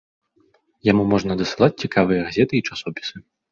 Яму 0.91 1.03
можна 1.11 1.37
дасылаць 1.43 1.71
цікавыя 1.85 2.25
газеты 2.31 2.53
і 2.61 2.65
часопісы. 2.73 3.15